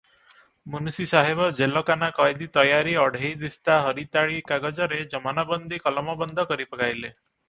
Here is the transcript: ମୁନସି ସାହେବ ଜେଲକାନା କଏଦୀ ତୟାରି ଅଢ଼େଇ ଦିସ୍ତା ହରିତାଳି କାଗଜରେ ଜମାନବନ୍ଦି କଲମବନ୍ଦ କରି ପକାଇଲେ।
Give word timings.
ମୁନସି 0.75 1.03
ସାହେବ 1.09 1.49
ଜେଲକାନା 1.57 2.07
କଏଦୀ 2.19 2.47
ତୟାରି 2.57 2.95
ଅଢ଼େଇ 3.01 3.31
ଦିସ୍ତା 3.43 3.75
ହରିତାଳି 3.89 4.39
କାଗଜରେ 4.53 4.99
ଜମାନବନ୍ଦି 5.13 5.79
କଲମବନ୍ଦ 5.85 6.47
କରି 6.53 6.67
ପକାଇଲେ। 6.73 7.13